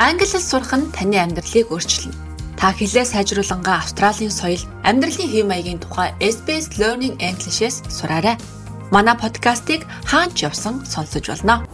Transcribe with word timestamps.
Англи 0.00 0.26
хэл 0.26 0.40
сурах 0.40 0.72
нь 0.76 0.90
таны 0.94 1.16
амьдралыг 1.20 1.68
өөрчилнө. 1.68 2.16
Та 2.60 2.76
хэлээ 2.76 3.08
сайжруулангаа 3.08 3.80
Австралийн 3.80 4.28
соёл, 4.28 4.60
амьдралын 4.84 5.32
хэв 5.32 5.44
маягийн 5.48 5.80
тухай 5.80 6.12
SBS 6.20 6.76
Learning 6.76 7.16
English-с 7.16 7.80
сураарай. 7.88 8.36
Манай 8.92 9.16
подкастыг 9.16 9.88
хаач 10.04 10.44
явсан 10.44 10.84
сонсож 10.84 11.24
болно. 11.28 11.64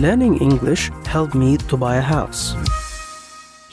Learning 0.00 0.40
English 0.40 0.88
helped 1.04 1.34
me 1.34 1.58
to 1.68 1.76
buy 1.76 1.96
a 1.96 2.06
house. 2.16 2.56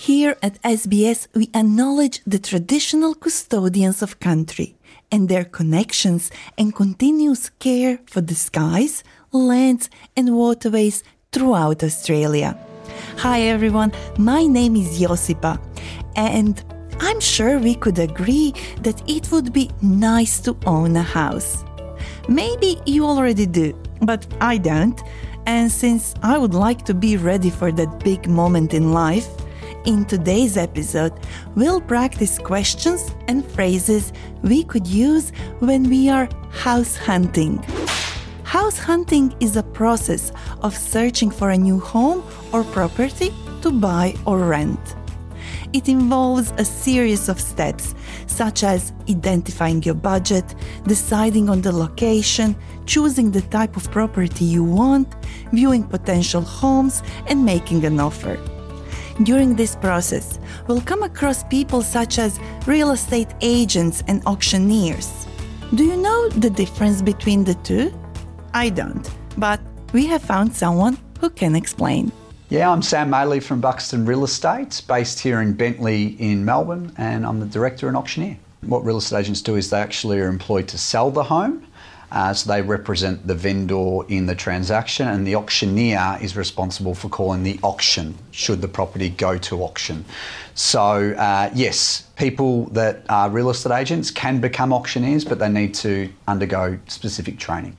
Here 0.08 0.36
at 0.42 0.62
SBS, 0.64 1.28
we 1.34 1.46
acknowledge 1.54 2.22
the 2.26 2.40
traditional 2.40 3.14
custodians 3.14 4.02
of 4.02 4.20
country 4.20 4.76
and 5.12 5.28
their 5.28 5.44
connections 5.44 6.32
and 6.58 6.76
continuous 6.76 7.50
care 7.60 8.00
for 8.12 8.22
the 8.22 8.36
skies, 8.36 9.04
lands, 9.32 9.90
and 10.18 10.36
waterways 10.36 11.04
throughout 11.33 11.83
Australia. 11.83 12.55
Hi 13.17 13.41
everyone, 13.43 13.93
my 14.19 14.45
name 14.45 14.77
is 14.77 15.01
Josipa, 15.01 15.59
and 16.15 16.63
I'm 17.01 17.21
sure 17.21 17.59
we 17.59 17.75
could 17.75 17.99
agree 17.99 18.53
that 18.83 19.03
it 19.09 19.33
would 19.33 19.51
be 19.51 19.71
nice 19.81 20.41
to 20.41 20.55
own 20.67 20.95
a 20.95 21.03
house. 21.03 21.65
Maybe 22.29 22.79
you 22.85 23.07
already 23.07 23.47
do, 23.47 23.73
but 24.03 24.27
I 24.43 24.59
don't. 24.59 25.01
And 25.47 25.73
since 25.73 26.15
I 26.23 26.37
would 26.37 26.55
like 26.55 26.85
to 26.85 26.95
be 26.95 27.17
ready 27.17 27.49
for 27.49 27.73
that 27.73 28.05
big 28.05 28.29
moment 28.29 28.75
in 28.75 28.93
life, 28.93 29.27
in 29.87 30.05
today's 30.05 30.59
episode, 30.59 31.15
we'll 31.57 31.81
practice 31.81 32.39
questions 32.39 33.11
and 33.27 33.45
phrases 33.45 34.13
we 34.43 34.65
could 34.65 34.87
use 34.87 35.31
when 35.61 35.89
we 35.89 36.11
are 36.11 36.29
house 36.51 36.95
hunting. 36.95 37.65
House 38.45 38.77
hunting 38.77 39.35
is 39.41 39.57
a 39.57 39.63
process 39.63 40.31
of 40.63 40.77
searching 40.77 41.31
for 41.31 41.51
a 41.51 41.59
new 41.59 41.79
home 41.79 42.23
or 42.53 42.65
property 42.65 43.33
to 43.63 43.71
buy 43.71 44.15
or 44.27 44.39
rent. 44.39 44.97
It 45.73 45.89
involves 45.89 46.53
a 46.59 46.65
series 46.65 47.29
of 47.29 47.41
steps, 47.41 47.95
such 48.27 48.63
as 48.63 48.93
identifying 49.09 49.83
your 49.83 49.95
budget, 49.95 50.55
deciding 50.87 51.49
on 51.49 51.63
the 51.63 51.73
location, 51.73 52.55
choosing 52.85 53.31
the 53.31 53.41
type 53.43 53.77
of 53.77 53.91
property 53.91 54.45
you 54.45 54.65
want, 54.65 55.09
viewing 55.53 55.85
potential 55.85 56.43
homes, 56.43 57.03
and 57.27 57.45
making 57.45 57.85
an 57.85 58.01
offer. 58.01 58.39
During 59.23 59.57
this 59.57 59.77
process, 59.77 60.39
we'll 60.67 60.81
come 60.81 61.03
across 61.03 61.45
people 61.45 61.83
such 61.83 62.19
as 62.19 62.39
real 62.67 62.91
estate 62.91 63.29
agents 63.41 64.03
and 64.09 64.23
auctioneers. 64.27 65.27
Do 65.75 65.85
you 65.85 65.97
know 65.97 66.29
the 66.29 66.51
difference 66.51 67.01
between 67.01 67.45
the 67.45 67.55
two? 67.55 67.93
I 68.53 68.69
don't, 68.69 69.09
but 69.39 69.61
we 69.93 70.07
have 70.07 70.23
found 70.23 70.55
someone 70.55 70.99
who 71.21 71.31
can 71.31 71.55
explain. 71.55 72.11
Yeah, 72.49 72.71
I'm 72.71 72.83
Sam 72.83 73.11
Maley 73.11 73.43
from 73.43 73.61
Buxton 73.61 74.05
Real 74.05 74.25
Estate, 74.25 74.83
based 74.87 75.21
here 75.21 75.41
in 75.41 75.55
Bentleigh 75.55 76.17
in 76.19 76.45
Melbourne, 76.45 76.93
and 76.99 77.25
I'm 77.25 77.41
the 77.41 77.47
director 77.47 77.89
and 77.89 77.97
auctioneer. 77.97 78.37
What 78.63 78.85
real 78.85 78.99
estate 78.99 79.21
agents 79.21 79.41
do 79.41 79.57
is 79.57 79.71
they 79.71 79.81
actually 79.81 80.21
are 80.21 80.29
employed 80.29 80.69
to 80.69 80.79
sell 80.79 81.11
the 81.11 81.25
home. 81.25 81.67
Uh, 82.13 82.35
so 82.35 82.53
they 82.53 82.61
represent 82.61 83.27
the 83.27 83.35
vendor 83.35 84.01
in 84.09 84.27
the 84.27 84.35
transaction, 84.35 85.09
and 85.09 85.27
the 85.27 85.35
auctioneer 85.35 86.19
is 86.21 86.37
responsible 86.37 86.95
for 86.95 87.09
calling 87.09 87.43
the 87.43 87.59
auction 87.63 88.15
should 88.33 88.61
the 88.61 88.69
property 88.69 89.09
go 89.09 89.39
to 89.39 89.63
auction. 89.63 90.05
So, 90.55 91.13
uh, 91.13 91.51
yes, 91.55 92.11
people 92.17 92.67
that 92.67 93.07
are 93.09 93.31
real 93.31 93.49
estate 93.49 93.73
agents 93.73 94.11
can 94.11 94.43
become 94.43 94.75
auctioneers, 94.75 95.25
but 95.25 95.39
they 95.39 95.49
need 95.49 95.73
to 95.77 96.13
undergo 96.29 96.79
specific 96.87 97.39
training. 97.39 97.79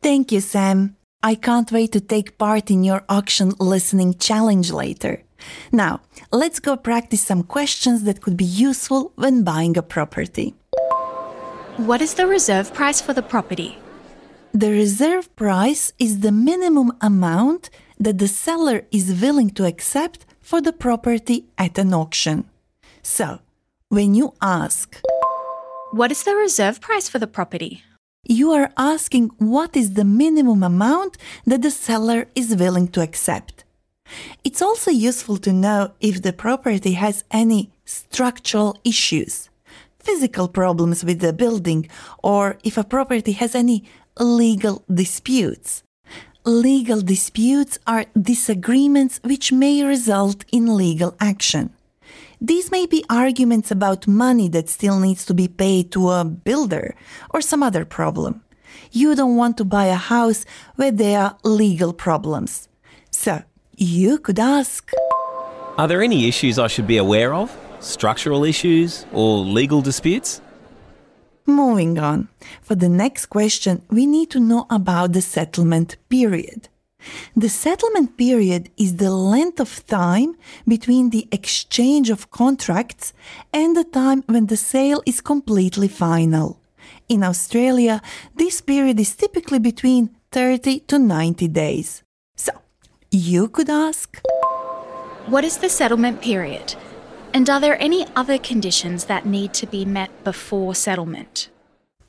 Thank 0.00 0.30
you, 0.30 0.40
Sam. 0.40 0.94
I 1.24 1.36
can't 1.36 1.70
wait 1.70 1.92
to 1.92 2.00
take 2.00 2.36
part 2.36 2.70
in 2.70 2.82
your 2.82 3.04
auction 3.08 3.52
listening 3.60 4.14
challenge 4.18 4.72
later. 4.72 5.22
Now, 5.70 6.00
let's 6.32 6.58
go 6.58 6.76
practice 6.76 7.22
some 7.22 7.44
questions 7.44 8.02
that 8.04 8.20
could 8.20 8.36
be 8.36 8.44
useful 8.44 9.12
when 9.14 9.44
buying 9.44 9.76
a 9.76 9.82
property. 9.82 10.54
What 11.76 12.02
is 12.02 12.14
the 12.14 12.26
reserve 12.26 12.74
price 12.74 13.00
for 13.00 13.12
the 13.12 13.22
property? 13.22 13.78
The 14.52 14.70
reserve 14.70 15.34
price 15.36 15.92
is 15.98 16.20
the 16.20 16.32
minimum 16.32 16.92
amount 17.00 17.70
that 17.98 18.18
the 18.18 18.28
seller 18.28 18.82
is 18.90 19.20
willing 19.22 19.50
to 19.50 19.64
accept 19.64 20.26
for 20.40 20.60
the 20.60 20.72
property 20.72 21.46
at 21.56 21.78
an 21.78 21.94
auction. 21.94 22.44
So, 23.02 23.38
when 23.88 24.14
you 24.14 24.34
ask, 24.42 25.00
What 25.92 26.10
is 26.10 26.24
the 26.24 26.34
reserve 26.34 26.80
price 26.80 27.08
for 27.08 27.18
the 27.18 27.26
property? 27.26 27.84
You 28.24 28.52
are 28.52 28.70
asking 28.76 29.30
what 29.38 29.76
is 29.76 29.94
the 29.94 30.04
minimum 30.04 30.62
amount 30.62 31.18
that 31.44 31.62
the 31.62 31.70
seller 31.70 32.26
is 32.34 32.56
willing 32.56 32.88
to 32.88 33.00
accept. 33.00 33.64
It's 34.44 34.62
also 34.62 34.90
useful 34.90 35.38
to 35.38 35.52
know 35.52 35.92
if 36.00 36.22
the 36.22 36.32
property 36.32 36.92
has 36.92 37.24
any 37.30 37.70
structural 37.84 38.78
issues, 38.84 39.48
physical 39.98 40.48
problems 40.48 41.04
with 41.04 41.20
the 41.20 41.32
building, 41.32 41.88
or 42.22 42.58
if 42.62 42.76
a 42.76 42.84
property 42.84 43.32
has 43.32 43.54
any 43.54 43.84
legal 44.18 44.84
disputes. 44.92 45.82
Legal 46.44 47.00
disputes 47.00 47.78
are 47.86 48.04
disagreements 48.20 49.20
which 49.22 49.52
may 49.52 49.82
result 49.84 50.44
in 50.52 50.76
legal 50.76 51.14
action. 51.20 51.70
These 52.44 52.72
may 52.72 52.86
be 52.86 53.04
arguments 53.08 53.70
about 53.70 54.08
money 54.08 54.48
that 54.48 54.68
still 54.68 54.98
needs 54.98 55.24
to 55.26 55.32
be 55.32 55.46
paid 55.46 55.92
to 55.92 56.10
a 56.10 56.24
builder 56.24 56.96
or 57.30 57.40
some 57.40 57.62
other 57.62 57.84
problem. 57.84 58.42
You 58.90 59.14
don't 59.14 59.36
want 59.36 59.56
to 59.58 59.64
buy 59.64 59.86
a 59.86 59.94
house 59.94 60.44
where 60.74 60.90
there 60.90 61.20
are 61.20 61.36
legal 61.44 61.92
problems. 61.92 62.68
So, 63.12 63.44
you 63.76 64.18
could 64.18 64.40
ask 64.40 64.90
Are 65.78 65.86
there 65.86 66.02
any 66.02 66.26
issues 66.26 66.58
I 66.58 66.66
should 66.66 66.88
be 66.88 66.96
aware 66.96 67.32
of? 67.32 67.56
Structural 67.78 68.42
issues 68.42 69.06
or 69.12 69.38
legal 69.38 69.80
disputes? 69.80 70.40
Moving 71.46 71.96
on. 72.00 72.26
For 72.60 72.74
the 72.74 72.88
next 72.88 73.26
question, 73.26 73.82
we 73.88 74.04
need 74.04 74.30
to 74.30 74.40
know 74.40 74.66
about 74.68 75.12
the 75.12 75.22
settlement 75.22 75.96
period. 76.08 76.68
The 77.36 77.48
settlement 77.48 78.16
period 78.16 78.70
is 78.76 78.96
the 78.96 79.10
length 79.10 79.60
of 79.60 79.86
time 79.86 80.36
between 80.66 81.10
the 81.10 81.28
exchange 81.32 82.10
of 82.10 82.30
contracts 82.30 83.12
and 83.52 83.76
the 83.76 83.84
time 83.84 84.22
when 84.26 84.46
the 84.46 84.56
sale 84.56 85.02
is 85.06 85.20
completely 85.20 85.88
final. 85.88 86.58
In 87.08 87.22
Australia, 87.22 88.00
this 88.34 88.60
period 88.60 88.98
is 88.98 89.14
typically 89.14 89.58
between 89.58 90.10
30 90.30 90.80
to 90.80 90.98
90 90.98 91.48
days. 91.48 92.02
So, 92.36 92.52
you 93.10 93.48
could 93.48 93.70
ask 93.70 94.20
What 95.26 95.44
is 95.44 95.58
the 95.58 95.68
settlement 95.68 96.22
period? 96.22 96.74
And 97.34 97.48
are 97.48 97.60
there 97.60 97.80
any 97.80 98.06
other 98.14 98.38
conditions 98.38 99.06
that 99.06 99.24
need 99.24 99.54
to 99.54 99.66
be 99.66 99.84
met 99.84 100.10
before 100.24 100.74
settlement? 100.74 101.48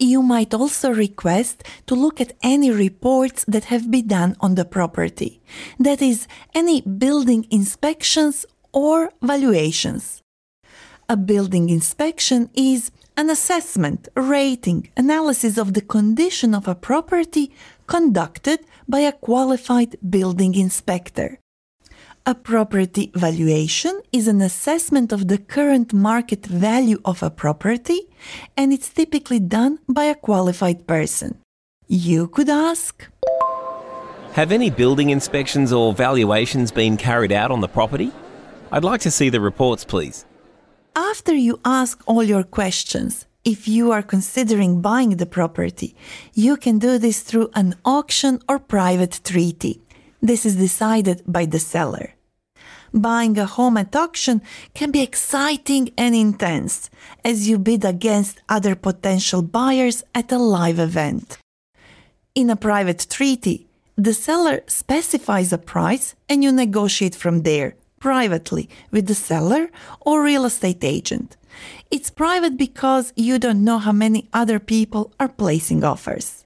You 0.03 0.21
might 0.21 0.53
also 0.53 0.91
request 0.91 1.63
to 1.87 1.95
look 1.95 2.19
at 2.19 2.33
any 2.43 2.69
reports 2.69 3.45
that 3.47 3.71
have 3.71 3.89
been 3.89 4.07
done 4.07 4.35
on 4.41 4.55
the 4.55 4.65
property. 4.65 5.41
That 5.79 6.01
is, 6.01 6.27
any 6.53 6.81
building 6.81 7.47
inspections 7.49 8.45
or 8.73 9.13
valuations. 9.21 10.21
A 11.07 11.15
building 11.15 11.69
inspection 11.69 12.49
is 12.53 12.91
an 13.15 13.29
assessment, 13.29 14.09
rating, 14.17 14.89
analysis 14.97 15.57
of 15.57 15.73
the 15.73 15.81
condition 15.95 16.53
of 16.53 16.67
a 16.67 16.75
property 16.75 17.53
conducted 17.87 18.59
by 18.89 18.99
a 18.99 19.13
qualified 19.13 19.95
building 20.09 20.53
inspector. 20.53 21.39
A 22.25 22.33
property 22.33 23.11
valuation 23.13 24.01
is 24.13 24.29
an 24.29 24.39
assessment 24.39 25.11
of 25.11 25.27
the 25.27 25.37
current 25.37 25.91
market 25.91 26.45
value 26.45 27.01
of 27.03 27.21
a 27.21 27.29
property, 27.29 27.99
and 28.55 28.71
it's 28.71 28.87
typically 28.87 29.41
done 29.41 29.79
by 29.89 30.05
a 30.05 30.15
qualified 30.15 30.87
person. 30.87 31.37
You 31.85 32.29
could 32.29 32.49
ask 32.49 33.09
Have 34.35 34.53
any 34.53 34.69
building 34.69 35.09
inspections 35.09 35.73
or 35.73 35.93
valuations 35.93 36.71
been 36.71 36.95
carried 36.95 37.33
out 37.33 37.51
on 37.51 37.59
the 37.59 37.67
property? 37.67 38.09
I'd 38.71 38.85
like 38.85 39.01
to 39.01 39.11
see 39.11 39.27
the 39.27 39.41
reports, 39.41 39.83
please. 39.83 40.23
After 40.95 41.33
you 41.33 41.59
ask 41.65 42.01
all 42.05 42.23
your 42.23 42.43
questions, 42.43 43.25
if 43.43 43.67
you 43.67 43.91
are 43.91 44.01
considering 44.01 44.79
buying 44.79 45.17
the 45.17 45.25
property, 45.25 45.93
you 46.33 46.55
can 46.55 46.79
do 46.79 46.97
this 46.97 47.19
through 47.19 47.49
an 47.53 47.75
auction 47.83 48.39
or 48.47 48.59
private 48.59 49.19
treaty. 49.25 49.81
This 50.23 50.45
is 50.45 50.55
decided 50.55 51.21
by 51.27 51.45
the 51.45 51.59
seller. 51.59 52.13
Buying 52.93 53.37
a 53.37 53.45
home 53.45 53.75
at 53.75 53.93
auction 53.93 54.41
can 54.73 54.89
be 54.89 55.01
exciting 55.01 55.91
and 55.97 56.15
intense 56.15 56.89
as 57.25 57.49
you 57.49 57.59
bid 57.59 57.83
against 57.83 58.39
other 58.47 58.73
potential 58.73 59.41
buyers 59.41 60.01
at 60.15 60.31
a 60.31 60.37
live 60.37 60.79
event. 60.79 61.37
In 62.35 62.49
a 62.49 62.55
private 62.55 63.05
treaty, 63.09 63.67
the 63.97 64.13
seller 64.13 64.61
specifies 64.65 65.51
a 65.51 65.57
price 65.57 66.15
and 66.29 66.41
you 66.41 66.53
negotiate 66.53 67.15
from 67.15 67.41
there 67.41 67.75
privately 67.99 68.69
with 68.91 69.07
the 69.07 69.15
seller 69.15 69.69
or 69.99 70.23
real 70.23 70.45
estate 70.45 70.85
agent. 70.85 71.35
It's 71.91 72.09
private 72.09 72.55
because 72.55 73.11
you 73.17 73.39
don't 73.39 73.65
know 73.65 73.77
how 73.77 73.91
many 73.91 74.29
other 74.31 74.59
people 74.59 75.11
are 75.19 75.27
placing 75.27 75.83
offers. 75.83 76.42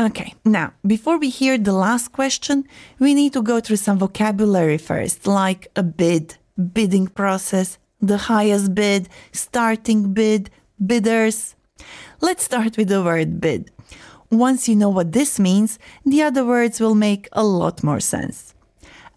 Okay, 0.00 0.32
now, 0.46 0.72
before 0.86 1.18
we 1.18 1.28
hear 1.28 1.58
the 1.58 1.74
last 1.74 2.12
question, 2.12 2.66
we 2.98 3.12
need 3.12 3.34
to 3.34 3.42
go 3.42 3.60
through 3.60 3.76
some 3.76 3.98
vocabulary 3.98 4.78
first, 4.78 5.26
like 5.26 5.68
a 5.76 5.82
bid, 5.82 6.38
bidding 6.72 7.06
process, 7.06 7.76
the 8.00 8.16
highest 8.16 8.74
bid, 8.74 9.10
starting 9.32 10.14
bid, 10.14 10.48
bidders. 10.86 11.54
Let's 12.22 12.44
start 12.44 12.78
with 12.78 12.88
the 12.88 13.02
word 13.02 13.42
bid. 13.42 13.70
Once 14.30 14.70
you 14.70 14.74
know 14.74 14.88
what 14.88 15.12
this 15.12 15.38
means, 15.38 15.78
the 16.06 16.22
other 16.22 16.46
words 16.46 16.80
will 16.80 16.94
make 16.94 17.28
a 17.32 17.44
lot 17.44 17.84
more 17.84 18.00
sense. 18.00 18.54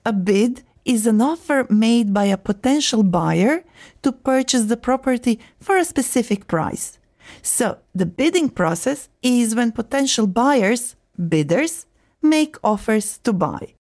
A 0.06 0.12
bid 0.12 0.64
is 0.84 1.08
an 1.08 1.22
offer 1.22 1.66
made 1.70 2.14
by 2.14 2.26
a 2.26 2.36
potential 2.36 3.04
buyer 3.04 3.64
to 4.02 4.12
purchase 4.12 4.66
the 4.66 4.76
property 4.76 5.40
for 5.62 5.78
a 5.78 5.86
specific 5.86 6.50
price. 6.50 7.00
So, 7.42 7.78
the 7.96 8.06
bidding 8.06 8.50
process 8.50 9.10
is 9.22 9.56
when 9.56 9.72
potential 9.72 10.28
buyers, 10.28 10.96
bidders, 11.18 11.86
make 12.22 12.56
offers 12.64 13.18
to 13.20 13.34
buy. 13.34 13.74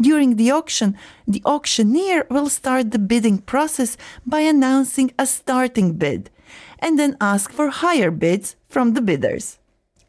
During 0.00 0.36
the 0.36 0.50
auction, 0.50 0.96
the 1.26 1.42
auctioneer 1.44 2.26
will 2.30 2.48
start 2.48 2.90
the 2.90 2.98
bidding 2.98 3.38
process 3.38 3.96
by 4.26 4.40
announcing 4.40 5.12
a 5.18 5.26
starting 5.26 5.94
bid 5.94 6.30
and 6.78 6.98
then 6.98 7.16
ask 7.20 7.52
for 7.52 7.68
higher 7.68 8.10
bids 8.10 8.56
from 8.68 8.94
the 8.94 9.02
bidders. 9.02 9.58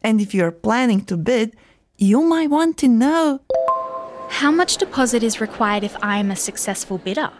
And 0.02 0.20
if 0.20 0.34
you're 0.34 0.50
planning 0.50 1.04
to 1.06 1.16
bid, 1.16 1.54
you 1.98 2.22
might 2.22 2.50
want 2.50 2.78
to 2.78 2.88
know 2.88 3.40
How 4.40 4.50
much 4.50 4.78
deposit 4.78 5.22
is 5.22 5.40
required 5.40 5.84
if 5.84 5.94
I 6.02 6.16
am 6.18 6.30
a 6.30 6.36
successful 6.36 6.98
bidder? 6.98 7.30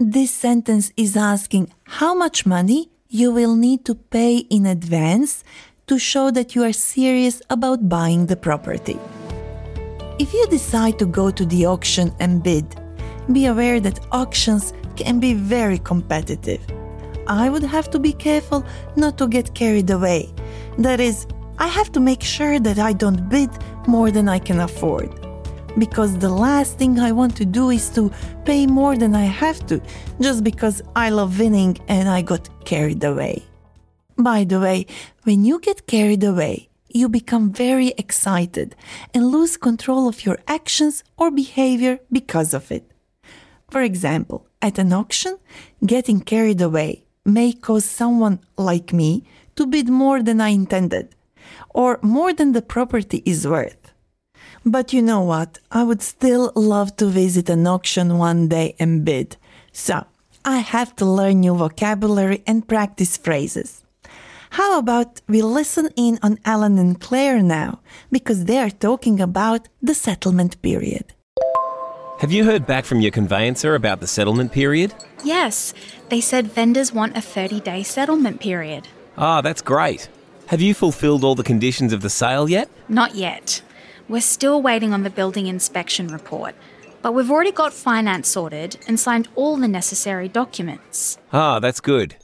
this 0.00 0.30
sentence 0.30 0.92
is 0.96 1.16
asking 1.16 1.72
how 1.98 2.14
much 2.14 2.46
money 2.46 2.88
you 3.10 3.32
will 3.32 3.56
need 3.56 3.86
to 3.86 3.94
pay 3.94 4.38
in 4.50 4.66
advance 4.66 5.42
to 5.86 5.98
show 5.98 6.30
that 6.30 6.54
you 6.54 6.62
are 6.62 6.74
serious 6.74 7.40
about 7.48 7.88
buying 7.88 8.26
the 8.26 8.36
property. 8.36 8.98
If 10.18 10.34
you 10.34 10.46
decide 10.48 10.98
to 10.98 11.06
go 11.06 11.30
to 11.30 11.46
the 11.46 11.64
auction 11.64 12.14
and 12.20 12.42
bid, 12.42 12.66
be 13.32 13.46
aware 13.46 13.80
that 13.80 14.06
auctions 14.12 14.74
can 14.96 15.20
be 15.20 15.32
very 15.32 15.78
competitive. 15.78 16.60
I 17.26 17.48
would 17.48 17.62
have 17.62 17.88
to 17.90 17.98
be 17.98 18.12
careful 18.12 18.64
not 18.96 19.16
to 19.18 19.26
get 19.26 19.54
carried 19.54 19.88
away. 19.88 20.30
That 20.76 21.00
is, 21.00 21.26
I 21.58 21.68
have 21.68 21.90
to 21.92 22.00
make 22.00 22.22
sure 22.22 22.58
that 22.60 22.78
I 22.78 22.92
don't 22.92 23.28
bid 23.30 23.50
more 23.86 24.10
than 24.10 24.28
I 24.28 24.38
can 24.38 24.60
afford. 24.60 25.27
Because 25.78 26.18
the 26.18 26.28
last 26.28 26.78
thing 26.78 26.98
I 26.98 27.12
want 27.12 27.36
to 27.36 27.44
do 27.44 27.70
is 27.70 27.88
to 27.90 28.10
pay 28.44 28.66
more 28.66 28.96
than 28.96 29.14
I 29.14 29.24
have 29.24 29.64
to, 29.68 29.80
just 30.20 30.42
because 30.42 30.82
I 30.96 31.10
love 31.10 31.38
winning 31.38 31.78
and 31.86 32.08
I 32.08 32.22
got 32.22 32.48
carried 32.64 33.04
away. 33.04 33.44
By 34.16 34.44
the 34.44 34.58
way, 34.58 34.86
when 35.22 35.44
you 35.44 35.60
get 35.60 35.86
carried 35.86 36.24
away, 36.24 36.68
you 36.88 37.08
become 37.08 37.52
very 37.52 37.88
excited 37.98 38.74
and 39.14 39.30
lose 39.30 39.56
control 39.56 40.08
of 40.08 40.24
your 40.24 40.38
actions 40.48 41.04
or 41.16 41.30
behavior 41.30 42.00
because 42.10 42.54
of 42.54 42.72
it. 42.72 42.90
For 43.70 43.82
example, 43.82 44.46
at 44.62 44.78
an 44.78 44.92
auction, 44.92 45.38
getting 45.84 46.20
carried 46.20 46.60
away 46.60 47.04
may 47.24 47.52
cause 47.52 47.84
someone 47.84 48.40
like 48.56 48.92
me 48.92 49.24
to 49.56 49.66
bid 49.66 49.88
more 49.88 50.22
than 50.22 50.40
I 50.40 50.48
intended 50.48 51.14
or 51.70 52.00
more 52.02 52.32
than 52.32 52.52
the 52.52 52.62
property 52.62 53.22
is 53.24 53.46
worth. 53.46 53.87
But 54.70 54.92
you 54.92 55.00
know 55.00 55.22
what? 55.22 55.58
I 55.72 55.82
would 55.82 56.02
still 56.02 56.52
love 56.54 56.94
to 56.96 57.06
visit 57.06 57.48
an 57.48 57.66
auction 57.66 58.18
one 58.18 58.48
day 58.48 58.76
and 58.78 59.02
bid. 59.02 59.36
So 59.72 60.04
I 60.44 60.58
have 60.58 60.94
to 60.96 61.06
learn 61.06 61.40
new 61.40 61.54
vocabulary 61.54 62.42
and 62.46 62.68
practice 62.68 63.16
phrases. 63.16 63.82
How 64.50 64.78
about 64.78 65.22
we 65.26 65.40
listen 65.40 65.88
in 65.96 66.18
on 66.22 66.38
Alan 66.44 66.78
and 66.78 67.00
Claire 67.00 67.42
now, 67.42 67.80
because 68.12 68.44
they 68.44 68.58
are 68.58 68.70
talking 68.70 69.20
about 69.20 69.68
the 69.82 69.94
settlement 69.94 70.60
period. 70.60 71.14
Have 72.20 72.32
you 72.32 72.44
heard 72.44 72.66
back 72.66 72.84
from 72.84 73.00
your 73.00 73.12
conveyancer 73.12 73.74
about 73.74 74.00
the 74.00 74.06
settlement 74.06 74.52
period? 74.52 74.92
Yes, 75.24 75.72
they 76.10 76.20
said 76.20 76.48
vendors 76.48 76.92
want 76.92 77.16
a 77.16 77.20
30 77.22 77.60
day 77.60 77.82
settlement 77.82 78.40
period. 78.40 78.88
Ah, 79.16 79.40
that's 79.40 79.62
great. 79.62 80.08
Have 80.46 80.60
you 80.60 80.74
fulfilled 80.74 81.24
all 81.24 81.34
the 81.34 81.42
conditions 81.42 81.92
of 81.92 82.00
the 82.00 82.10
sale 82.10 82.48
yet? 82.48 82.68
Not 82.88 83.14
yet. 83.14 83.62
We're 84.08 84.22
still 84.22 84.62
waiting 84.62 84.94
on 84.94 85.02
the 85.02 85.10
building 85.10 85.48
inspection 85.48 86.08
report, 86.08 86.54
but 87.02 87.12
we've 87.12 87.30
already 87.30 87.52
got 87.52 87.74
finance 87.74 88.28
sorted 88.28 88.78
and 88.88 88.98
signed 88.98 89.28
all 89.34 89.58
the 89.58 89.68
necessary 89.68 90.28
documents. 90.28 91.18
Ah, 91.30 91.60
that's 91.60 91.80
good. 91.80 92.16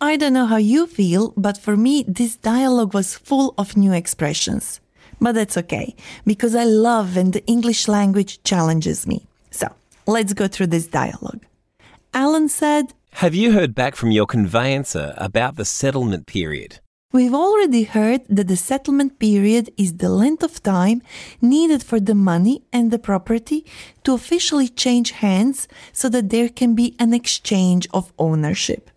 I 0.00 0.16
don't 0.16 0.32
know 0.32 0.46
how 0.46 0.56
you 0.56 0.88
feel, 0.88 1.32
but 1.36 1.56
for 1.56 1.76
me, 1.76 2.04
this 2.08 2.36
dialogue 2.36 2.92
was 2.92 3.14
full 3.14 3.54
of 3.56 3.76
new 3.76 3.92
expressions. 3.92 4.80
But 5.20 5.36
that's 5.36 5.56
okay, 5.56 5.94
because 6.26 6.56
I 6.56 6.64
love 6.64 7.14
when 7.14 7.30
the 7.30 7.46
English 7.46 7.86
language 7.86 8.42
challenges 8.42 9.06
me. 9.06 9.28
So 9.52 9.68
let's 10.08 10.34
go 10.34 10.48
through 10.48 10.66
this 10.66 10.88
dialogue. 10.88 11.46
Alan 12.12 12.48
said, 12.48 12.94
Have 13.12 13.36
you 13.36 13.52
heard 13.52 13.76
back 13.76 13.94
from 13.94 14.10
your 14.10 14.26
conveyancer 14.26 15.14
about 15.16 15.54
the 15.54 15.64
settlement 15.64 16.26
period? 16.26 16.80
We've 17.14 17.32
already 17.32 17.84
heard 17.84 18.22
that 18.28 18.48
the 18.48 18.56
settlement 18.56 19.20
period 19.20 19.70
is 19.76 19.98
the 19.98 20.08
length 20.08 20.42
of 20.42 20.60
time 20.64 21.00
needed 21.40 21.84
for 21.84 22.00
the 22.00 22.16
money 22.16 22.64
and 22.72 22.90
the 22.90 22.98
property 22.98 23.64
to 24.02 24.14
officially 24.14 24.66
change 24.66 25.12
hands 25.12 25.68
so 25.92 26.08
that 26.08 26.30
there 26.30 26.48
can 26.48 26.74
be 26.74 26.96
an 26.98 27.14
exchange 27.14 27.86
of 27.94 28.12
ownership. 28.18 28.90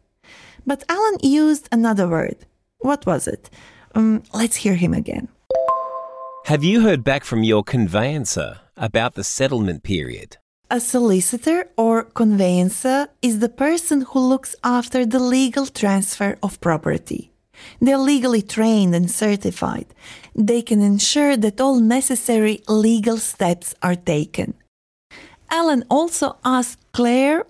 But 0.65 0.83
Alan 0.89 1.19
used 1.21 1.69
another 1.71 2.07
word. 2.07 2.37
What 2.79 3.05
was 3.05 3.27
it? 3.27 3.51
Um, 3.93 4.23
let's 4.33 4.55
hear 4.55 4.73
him 4.73 4.95
again. 4.95 5.27
Have 6.45 6.63
you 6.63 6.81
heard 6.81 7.03
back 7.03 7.23
from 7.23 7.43
your 7.43 7.63
conveyancer 7.63 8.61
about 8.75 9.13
the 9.13 9.23
settlement 9.23 9.83
period? 9.83 10.37
A 10.71 10.79
solicitor 10.79 11.69
or 11.77 12.05
conveyancer 12.05 13.09
is 13.21 13.37
the 13.37 13.49
person 13.65 14.01
who 14.01 14.19
looks 14.19 14.55
after 14.63 15.05
the 15.05 15.19
legal 15.19 15.67
transfer 15.67 16.39
of 16.41 16.59
property. 16.61 17.31
They're 17.81 17.97
legally 17.97 18.41
trained 18.41 18.95
and 18.95 19.09
certified. 19.09 19.87
They 20.35 20.61
can 20.61 20.81
ensure 20.81 21.37
that 21.37 21.61
all 21.61 21.79
necessary 21.79 22.61
legal 22.67 23.17
steps 23.17 23.73
are 23.81 23.95
taken. 23.95 24.53
Alan 25.49 25.83
also 25.89 26.37
asked 26.43 26.79
Claire, 26.91 27.45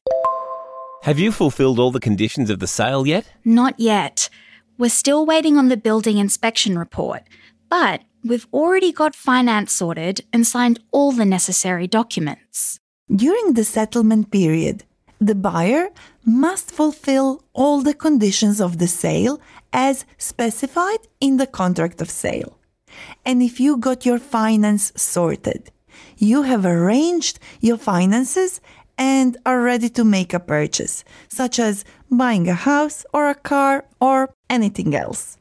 Have 1.04 1.19
you 1.19 1.31
fulfilled 1.31 1.80
all 1.80 1.92
the 1.92 2.00
conditions 2.00 2.50
of 2.50 2.59
the 2.59 2.68
sale 2.68 3.07
yet? 3.07 3.31
Not 3.44 3.80
yet. 3.80 4.30
We're 4.77 4.89
still 4.89 5.25
waiting 5.25 5.57
on 5.57 5.69
the 5.69 5.77
building 5.77 6.18
inspection 6.18 6.77
report, 6.77 7.24
but 7.69 8.01
we've 8.24 8.47
already 8.54 8.92
got 8.92 9.16
finance 9.16 9.73
sorted 9.73 10.21
and 10.31 10.45
signed 10.45 10.80
all 10.92 11.11
the 11.11 11.26
necessary 11.26 11.87
documents. 11.87 12.80
During 13.14 13.54
the 13.54 13.64
settlement 13.64 14.31
period, 14.31 14.83
the 15.19 15.36
buyer 15.36 15.90
must 16.26 16.71
fulfill 16.71 17.44
all 17.54 17.81
the 17.81 17.94
conditions 17.94 18.62
of 18.62 18.78
the 18.78 18.88
sale 18.88 19.40
as 19.74 20.06
specified 20.18 21.00
in 21.19 21.38
the 21.38 21.47
contract 21.47 22.02
of 22.02 22.09
sale. 22.09 22.57
And 23.26 23.42
if 23.42 23.59
you 23.59 23.78
got 23.78 24.06
your 24.06 24.19
finance 24.19 24.92
sorted, 24.95 25.71
you 26.18 26.44
have 26.44 26.66
arranged 26.66 27.40
your 27.62 27.78
finances 27.78 28.62
and 28.97 29.38
are 29.45 29.62
ready 29.62 29.90
to 29.90 30.04
make 30.04 30.33
a 30.33 30.40
purchase, 30.40 31.04
such 31.28 31.59
as 31.59 31.86
buying 32.09 32.47
a 32.47 32.54
house 32.54 33.06
or 33.14 33.30
a 33.30 33.36
car 33.36 33.86
or 34.02 34.33
anything 34.50 34.95
else. 34.95 35.38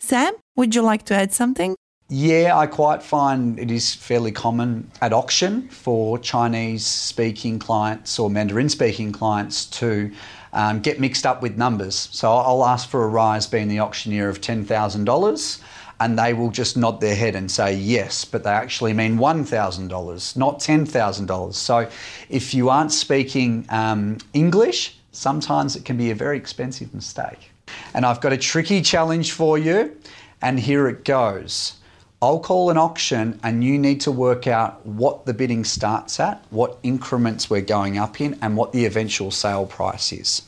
Sam, 0.00 0.34
would 0.56 0.74
you 0.74 0.82
like 0.82 1.04
to 1.06 1.14
add 1.14 1.32
something? 1.32 1.76
Yeah, 2.10 2.58
I 2.58 2.66
quite 2.66 3.02
find 3.02 3.58
it 3.58 3.70
is 3.70 3.94
fairly 3.94 4.30
common 4.30 4.90
at 5.00 5.14
auction 5.14 5.68
for 5.68 6.18
Chinese 6.18 6.86
speaking 6.86 7.58
clients 7.58 8.18
or 8.18 8.28
Mandarin 8.28 8.68
speaking 8.68 9.10
clients 9.10 9.64
to 9.66 10.12
um, 10.52 10.80
get 10.80 11.00
mixed 11.00 11.24
up 11.24 11.40
with 11.40 11.56
numbers. 11.56 12.10
So 12.12 12.30
I'll 12.30 12.66
ask 12.66 12.90
for 12.90 13.04
a 13.04 13.08
rise 13.08 13.46
being 13.46 13.68
the 13.68 13.80
auctioneer 13.80 14.28
of 14.28 14.42
$10,000 14.42 15.60
and 15.98 16.18
they 16.18 16.34
will 16.34 16.50
just 16.50 16.76
nod 16.76 17.00
their 17.00 17.16
head 17.16 17.36
and 17.36 17.50
say 17.50 17.74
yes, 17.74 18.26
but 18.26 18.44
they 18.44 18.50
actually 18.50 18.92
mean 18.92 19.16
$1,000, 19.16 20.36
not 20.36 20.58
$10,000. 20.58 21.54
So 21.54 21.88
if 22.28 22.52
you 22.52 22.68
aren't 22.68 22.92
speaking 22.92 23.64
um, 23.70 24.18
English, 24.34 24.98
sometimes 25.12 25.74
it 25.74 25.86
can 25.86 25.96
be 25.96 26.10
a 26.10 26.14
very 26.14 26.36
expensive 26.36 26.92
mistake. 26.92 27.50
And 27.94 28.04
I've 28.04 28.20
got 28.20 28.34
a 28.34 28.36
tricky 28.36 28.82
challenge 28.82 29.32
for 29.32 29.56
you, 29.56 29.96
and 30.42 30.60
here 30.60 30.86
it 30.88 31.06
goes. 31.06 31.76
I'll 32.22 32.40
call 32.40 32.70
an 32.70 32.78
auction 32.78 33.38
and 33.42 33.62
you 33.62 33.78
need 33.78 34.00
to 34.02 34.12
work 34.12 34.46
out 34.46 34.84
what 34.86 35.26
the 35.26 35.34
bidding 35.34 35.64
starts 35.64 36.18
at, 36.20 36.42
what 36.50 36.78
increments 36.82 37.50
we're 37.50 37.60
going 37.60 37.98
up 37.98 38.20
in, 38.20 38.38
and 38.40 38.56
what 38.56 38.72
the 38.72 38.86
eventual 38.86 39.30
sale 39.30 39.66
price 39.66 40.12
is. 40.12 40.42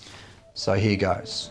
So 0.54 0.72
here 0.72 0.96
goes. 0.96 1.50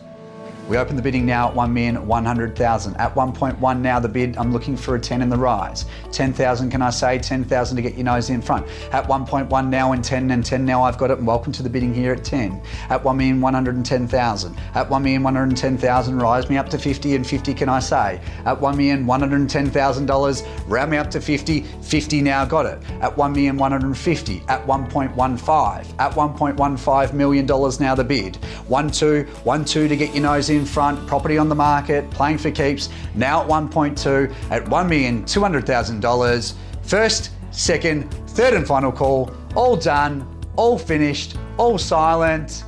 We 0.68 0.78
open 0.78 0.96
the 0.96 1.02
bidding 1.02 1.24
now 1.24 1.48
at 1.48 1.54
1,100,000. 1.54 2.98
At 2.98 3.14
1.1 3.14 3.80
now 3.80 4.00
the 4.00 4.08
bid, 4.08 4.36
I'm 4.36 4.52
looking 4.52 4.76
for 4.76 4.96
a 4.96 5.00
10 5.00 5.22
in 5.22 5.28
the 5.28 5.36
rise. 5.36 5.84
10,000 6.10 6.70
can 6.70 6.82
I 6.82 6.90
say? 6.90 7.18
10,000 7.18 7.76
to 7.76 7.82
get 7.82 7.94
your 7.94 8.02
nose 8.02 8.30
in 8.30 8.42
front. 8.42 8.66
At 8.90 9.06
1.1 9.06 9.68
now 9.68 9.92
and 9.92 10.02
10 10.02 10.32
and 10.32 10.44
10 10.44 10.64
now 10.64 10.82
I've 10.82 10.98
got 10.98 11.12
it 11.12 11.18
and 11.18 11.26
welcome 11.26 11.52
to 11.52 11.62
the 11.62 11.70
bidding 11.70 11.94
here 11.94 12.12
at 12.12 12.24
10. 12.24 12.60
At 12.90 13.04
1,110,000. 13.04 14.56
At 14.74 14.88
1,110,000 14.88 16.20
rise 16.20 16.50
me 16.50 16.56
up 16.56 16.68
to 16.70 16.78
50 16.78 17.14
and 17.14 17.24
50 17.24 17.54
can 17.54 17.68
I 17.68 17.78
say? 17.78 18.20
At 18.44 18.58
$1,110,000 18.58 20.46
round 20.66 20.90
me 20.90 20.96
up 20.96 21.10
to 21.12 21.20
50, 21.20 21.60
50 21.60 22.22
now 22.22 22.44
got 22.44 22.66
it. 22.66 22.82
At 23.00 23.16
1,150 23.16 24.42
at 24.48 24.66
1.15 24.66 25.94
at 25.98 26.12
1.15 26.12 27.12
million 27.12 27.46
dollars 27.46 27.78
now 27.78 27.94
the 27.94 28.02
bid. 28.02 28.34
1 28.66 28.90
2 28.90 29.22
1 29.44 29.64
2 29.64 29.86
to 29.86 29.96
get 29.96 30.12
your 30.12 30.24
nose 30.24 30.50
in 30.56 30.64
front, 30.64 31.06
property 31.06 31.38
on 31.38 31.48
the 31.48 31.54
market, 31.54 32.10
playing 32.10 32.38
for 32.38 32.50
keeps. 32.50 32.88
Now 33.14 33.42
at 33.42 33.48
1.2 33.48 34.34
at 34.50 34.64
$1,200,000. 34.64 36.54
First, 36.82 37.30
second, 37.50 38.10
third 38.30 38.54
and 38.54 38.66
final 38.66 38.92
call, 38.92 39.30
all 39.54 39.76
done, 39.76 40.26
all 40.56 40.78
finished, 40.78 41.36
all 41.56 41.78
silent. 41.78 42.64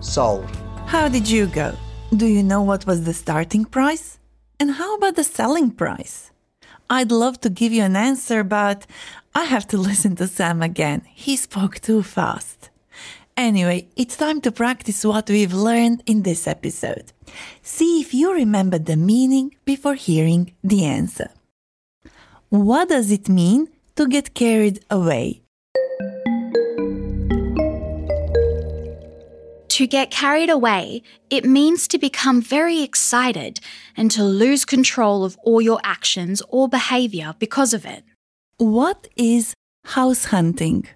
Sold. 0.00 0.48
How 0.86 1.08
did 1.08 1.28
you 1.28 1.46
go? 1.46 1.74
Do 2.14 2.26
you 2.26 2.42
know 2.42 2.62
what 2.62 2.86
was 2.86 3.04
the 3.04 3.14
starting 3.14 3.64
price? 3.64 4.18
And 4.60 4.72
how 4.72 4.96
about 4.96 5.16
the 5.16 5.24
selling 5.24 5.70
price? 5.70 6.30
I'd 6.90 7.10
love 7.10 7.40
to 7.40 7.50
give 7.50 7.72
you 7.72 7.82
an 7.82 7.96
answer, 7.96 8.44
but 8.44 8.86
I 9.34 9.44
have 9.44 9.66
to 9.68 9.78
listen 9.88 10.16
to 10.16 10.26
Sam 10.26 10.60
again. 10.62 11.02
He 11.08 11.36
spoke 11.36 11.80
too 11.80 12.02
fast. 12.02 12.68
Anyway, 13.42 13.88
it's 13.96 14.16
time 14.16 14.40
to 14.40 14.52
practice 14.52 15.04
what 15.04 15.28
we've 15.28 15.52
learned 15.52 16.00
in 16.06 16.22
this 16.22 16.46
episode. 16.46 17.12
See 17.60 18.00
if 18.00 18.14
you 18.14 18.32
remember 18.32 18.78
the 18.78 18.96
meaning 18.96 19.56
before 19.64 19.96
hearing 19.96 20.54
the 20.62 20.84
answer. 20.84 21.28
What 22.50 22.90
does 22.90 23.10
it 23.10 23.28
mean 23.28 23.66
to 23.96 24.06
get 24.06 24.34
carried 24.34 24.78
away? 24.88 25.42
To 29.70 29.88
get 29.88 30.12
carried 30.12 30.48
away, 30.48 31.02
it 31.28 31.44
means 31.44 31.88
to 31.88 31.98
become 31.98 32.40
very 32.40 32.80
excited 32.80 33.58
and 33.96 34.08
to 34.12 34.22
lose 34.22 34.64
control 34.64 35.24
of 35.24 35.36
all 35.42 35.60
your 35.60 35.80
actions 35.82 36.42
or 36.48 36.68
behavior 36.68 37.34
because 37.40 37.74
of 37.74 37.84
it. 37.84 38.04
What 38.58 39.08
is 39.16 39.52
house 39.84 40.26
hunting? 40.26 40.86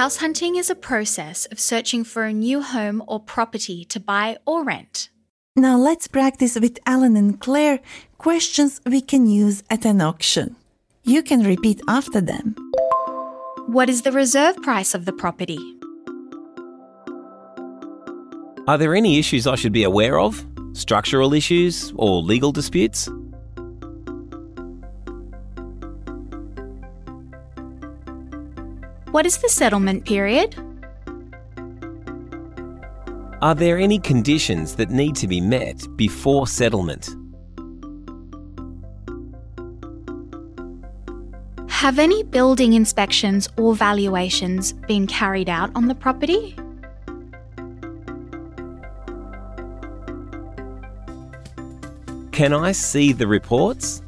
House 0.00 0.16
hunting 0.16 0.56
is 0.56 0.70
a 0.70 0.74
process 0.74 1.44
of 1.52 1.60
searching 1.60 2.04
for 2.04 2.24
a 2.24 2.32
new 2.32 2.62
home 2.62 3.04
or 3.06 3.20
property 3.20 3.84
to 3.84 4.00
buy 4.00 4.38
or 4.46 4.64
rent. 4.64 5.10
Now 5.54 5.76
let's 5.76 6.08
practice 6.08 6.58
with 6.58 6.78
Alan 6.86 7.18
and 7.18 7.38
Claire 7.38 7.80
questions 8.16 8.80
we 8.86 9.02
can 9.02 9.26
use 9.26 9.62
at 9.68 9.84
an 9.84 10.00
auction. 10.00 10.56
You 11.04 11.22
can 11.22 11.42
repeat 11.42 11.82
after 11.86 12.22
them. 12.22 12.56
What 13.66 13.90
is 13.90 14.00
the 14.00 14.10
reserve 14.10 14.56
price 14.62 14.94
of 14.94 15.04
the 15.04 15.12
property? 15.12 15.60
Are 18.66 18.78
there 18.78 18.94
any 18.94 19.18
issues 19.18 19.46
I 19.46 19.54
should 19.54 19.74
be 19.74 19.84
aware 19.84 20.18
of? 20.18 20.42
Structural 20.72 21.34
issues 21.34 21.92
or 21.96 22.22
legal 22.22 22.52
disputes? 22.52 23.06
What 29.10 29.26
is 29.26 29.38
the 29.38 29.48
settlement 29.48 30.04
period? 30.06 30.54
Are 33.42 33.56
there 33.56 33.76
any 33.76 33.98
conditions 33.98 34.76
that 34.76 34.90
need 34.90 35.16
to 35.16 35.26
be 35.26 35.40
met 35.40 35.84
before 35.96 36.46
settlement? 36.46 37.08
Have 41.68 41.98
any 41.98 42.22
building 42.22 42.74
inspections 42.74 43.48
or 43.56 43.74
valuations 43.74 44.74
been 44.74 45.08
carried 45.08 45.48
out 45.48 45.72
on 45.74 45.88
the 45.88 45.94
property? 45.96 46.54
Can 52.30 52.54
I 52.54 52.70
see 52.70 53.12
the 53.12 53.26
reports? 53.26 54.02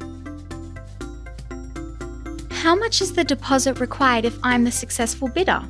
How 2.63 2.75
much 2.75 3.01
is 3.01 3.11
the 3.11 3.25
deposit 3.25 3.81
required 3.81 4.23
if 4.23 4.39
I'm 4.41 4.63
the 4.63 4.71
successful 4.71 5.27
bidder? 5.27 5.61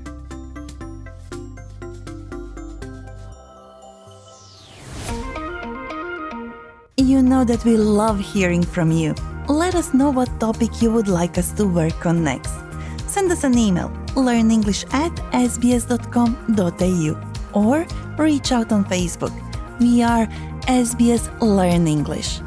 You 6.96 7.24
know 7.24 7.44
that 7.46 7.66
we 7.66 7.78
love 7.78 8.20
hearing 8.20 8.62
from 8.62 8.92
you. 8.92 9.16
Let 9.50 9.74
us 9.74 9.96
know 9.96 10.12
what 10.12 10.40
topic 10.40 10.84
you 10.84 10.92
would 10.92 11.08
like 11.08 11.40
us 11.40 11.52
to 11.54 11.66
work 11.66 12.06
on 12.06 12.24
next. 12.24 12.54
Send 13.08 13.32
us 13.32 13.44
an 13.44 13.58
email 13.58 13.90
learnenglish 14.14 14.86
at 14.94 15.12
sbs.com.au 15.50 17.10
or 17.60 17.88
reach 18.24 18.52
out 18.52 18.72
on 18.72 18.86
Facebook. 18.86 19.34
We 19.80 20.04
are 20.04 20.28
SBS 20.70 21.26
Learn 21.42 21.88
English. 21.88 22.40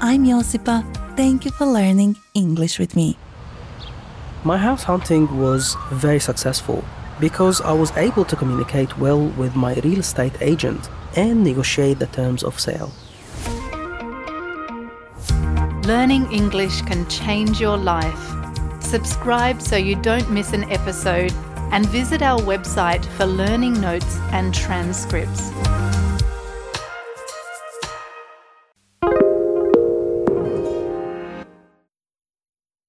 I'm 0.00 0.24
Josipa. 0.24 0.84
Thank 1.16 1.44
you 1.44 1.50
for 1.50 1.66
learning 1.66 2.14
English 2.34 2.78
with 2.78 2.94
me. 2.94 3.18
My 4.44 4.56
house 4.56 4.84
hunting 4.84 5.36
was 5.36 5.76
very 5.90 6.20
successful 6.20 6.84
because 7.18 7.60
I 7.60 7.72
was 7.72 7.90
able 7.96 8.24
to 8.24 8.36
communicate 8.36 8.96
well 8.96 9.26
with 9.30 9.56
my 9.56 9.74
real 9.82 9.98
estate 9.98 10.34
agent 10.40 10.88
and 11.16 11.42
negotiate 11.42 11.98
the 11.98 12.06
terms 12.06 12.44
of 12.44 12.60
sale. 12.60 12.92
Learning 15.84 16.30
English 16.30 16.82
can 16.82 17.08
change 17.08 17.60
your 17.60 17.76
life. 17.76 18.34
Subscribe 18.80 19.60
so 19.60 19.76
you 19.76 19.96
don't 19.96 20.30
miss 20.30 20.52
an 20.52 20.70
episode 20.70 21.32
and 21.72 21.84
visit 21.86 22.22
our 22.22 22.40
website 22.40 23.04
for 23.16 23.26
learning 23.26 23.80
notes 23.80 24.18
and 24.30 24.54
transcripts. 24.54 25.50